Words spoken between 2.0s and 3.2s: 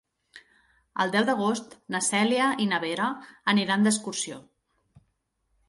Cèlia i na Vera